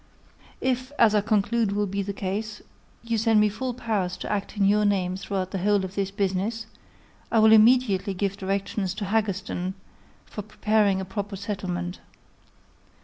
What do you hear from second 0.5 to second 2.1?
If, as I conclude will be